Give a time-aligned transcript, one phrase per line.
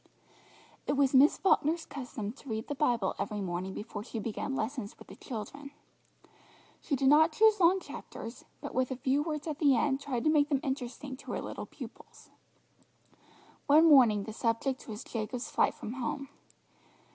[0.87, 4.97] It was Miss Falkner's custom to read the Bible every morning before she began lessons
[4.97, 5.69] with the children.
[6.81, 10.23] She did not choose long chapters, but with a few words at the end tried
[10.23, 12.31] to make them interesting to her little pupils.
[13.67, 16.29] One morning the subject was Jacob's flight from home.